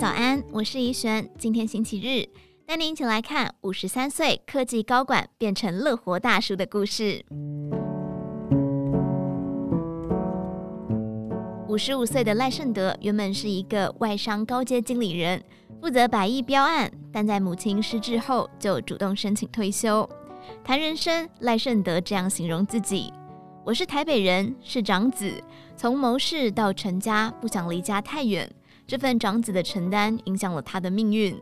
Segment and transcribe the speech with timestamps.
[0.00, 1.28] 早安，我是怡璇。
[1.36, 2.26] 今天星期日，
[2.66, 7.22] 带您一起来看五十三岁科技高管变成乐活大叔的故事。
[11.68, 15.44] 五十五岁的赖胜德原本是一个外商高阶经理人，
[15.82, 20.08] 负责百亿标案，但在母亲失智后就主动申请退休。
[20.64, 23.12] 谈人生，赖胜德这样形容自己
[23.66, 25.30] ：“我是台北人，是长子，
[25.76, 28.50] 从谋事到成家，不想离家太远。”
[28.90, 31.40] 这份长子的承担影响了他的命运。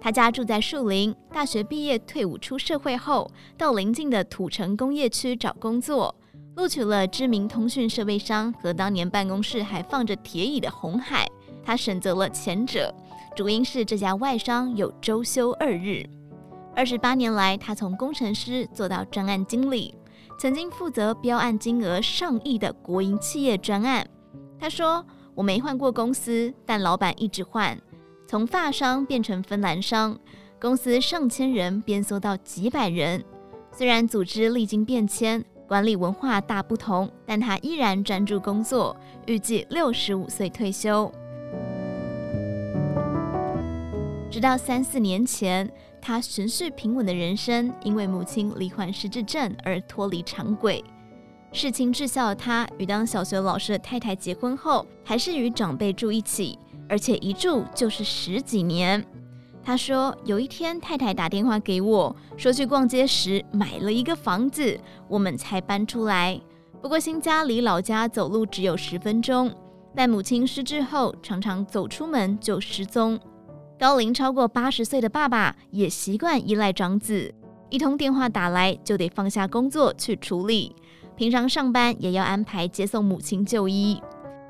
[0.00, 6.14] 他家住在树林，大学毕业退伍出社会后，到邻近的土城工业区找工作，
[6.56, 11.28] 录取了知名通讯设备商和当年办公室还放着铁椅的红海。
[11.62, 12.90] 他选择了前者，
[13.36, 16.08] 主因是这家外商有周休二日。
[16.74, 19.94] 二十八年来，他从工程师做到专案经理，
[20.38, 24.06] 曾经负责标案金额上亿的国营企业专案。
[24.58, 25.04] 他说。
[25.34, 27.80] 我没换过公司，但老板一直换，
[28.26, 30.18] 从发商变成芬兰商，
[30.60, 33.24] 公司上千人变缩到几百人。
[33.72, 38.94] 虽然组织历经变迁，管理文化大不同，但他依然专注工作，
[39.26, 41.10] 预计六十五岁退休。
[44.30, 50.84] 直到三四年前，他循序平稳的人生，因为母亲罹患失智症而脱离常轨。
[51.52, 59.04] 事情滞销的他，与当小学老师的太太结婚后，还是与长辈住一起，而且一住就是十几年。
[59.62, 66.40] 他说，有一天太太打电话给我，说去逛街时买了一个房子，我们才搬出来。
[66.80, 69.54] 不过新家离老家走路只有十分钟，
[69.94, 73.20] 但母亲失智后，常常走出门就失踪。
[73.78, 77.32] 高龄超过八十岁的爸爸也习惯依赖长子，
[77.68, 80.74] 一通电话打来就得放下工作去处理。
[81.22, 84.02] 平常上班也要安排接送母亲就医。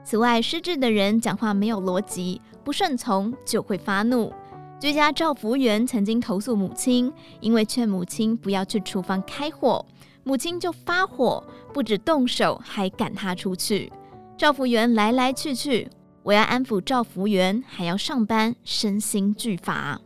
[0.03, 4.33] 此外，失智的人讲话没有逻辑，不顺从就会发怒。
[4.81, 9.85] 居家照服员曾经投诉母亲，因为劝母亲不要去厨房开火，
[10.25, 13.93] 母亲就发火，不止动手，还赶他出去。
[14.39, 15.91] 照服员来来去去，
[16.23, 20.01] 我要安抚照服员，还要上班，身心俱乏。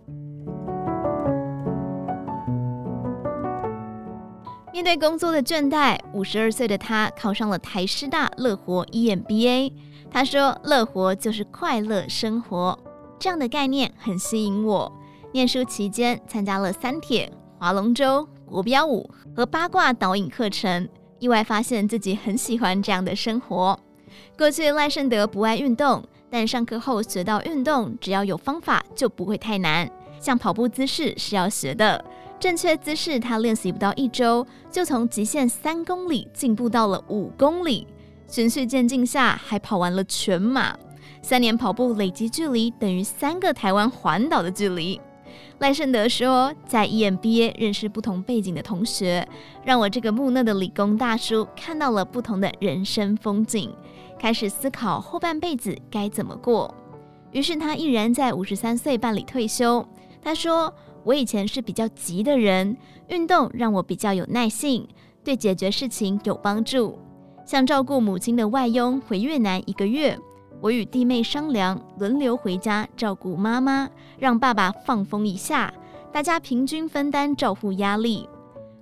[4.76, 9.72] 面对工作的倦怠，五十二岁的他考上了台师大乐活 EMBA。
[10.10, 12.78] 他说：“乐活就是快乐生活，
[13.19, 14.92] 这样的概念很吸引我。”
[15.32, 20.87] 念书期间参加了三铁、划龙舟、国标舞和八卦导引课程，
[21.20, 23.81] 意外发现自己很喜欢这样的生活。
[24.37, 29.91] 过去赖胜德不爱运动，但上课后学到运动，只要有方法就不会太难。
[30.20, 32.04] 像跑步姿势是要学的。
[32.38, 37.86] 正确姿势，他练习不到一周，就从极限三公里进步到了五公里。
[38.28, 40.76] 循序渐进下，还跑完了全马。
[41.22, 45.00] 三年跑步累积距离等于三个台湾环岛的距离。
[45.60, 49.26] 赖胜德说，在 EMBA 认识不同背景的同学，
[49.64, 53.75] 让我这个木讷的理工大叔看到了不同的人生风景，
[54.19, 56.72] 开始思考后半辈子该怎么过。
[57.32, 59.84] 于是他毅然在五十三岁办理退休。
[60.22, 60.72] 他说。
[61.06, 62.77] 我以前是比较急的人，
[63.11, 64.89] 运动让我比较有耐性，
[65.22, 66.99] 对解决事情有帮助。
[67.44, 70.19] 像照顾母亲的外佣回越南一个月，
[70.61, 75.72] 我与弟妹商量，轮流回家照顾妈妈，让爸爸放风一下，
[76.12, 78.28] 大家平均分担照护压力。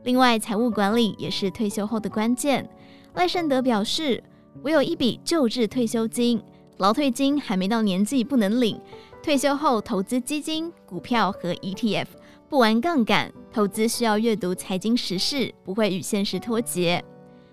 [0.05, 2.67] 另外，财务管理也是退休后的关键。
[3.13, 4.25] 赖胜德表示，
[4.63, 6.43] 我有一笔旧制退休金，
[6.79, 8.81] 劳退金还没到年纪不能领。
[9.25, 12.05] 退休后投资基金、股票和 ETF，
[12.47, 17.03] 不玩杠杆，投资需要阅读财经时事，不会与现实脱节。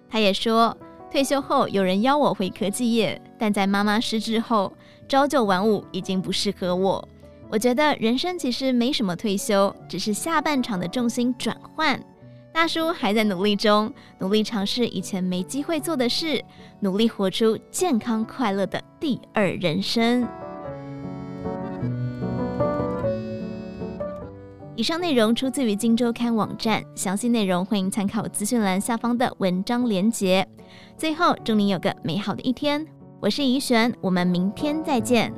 [0.10, 0.78] 他也说，
[1.10, 4.74] 退休后有人邀我回科技业，但在妈妈失智后，
[5.08, 7.08] 朝九晚五已经不适合我。
[7.50, 11.98] 我觉得人生其实没什么退休，只是下半场的重心转换。
[12.54, 13.90] 大叔还在努力中，
[14.20, 16.44] 努力尝试以前没机会做的事，
[16.82, 20.28] 努力活出健康快乐的第二人生。
[24.82, 30.44] 以上内容出自于《荆州刊》网站，详细内容欢迎参考资讯栏下方的文章连结。
[30.98, 32.84] 最后，祝您有个美好的一天，
[33.20, 35.32] 我是怡璇，我们明天再见。